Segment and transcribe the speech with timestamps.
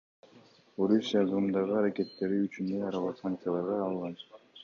[0.83, 4.19] Орусия Крымдагы аракеттери үчүн эл аралык санкцияларга кабылган.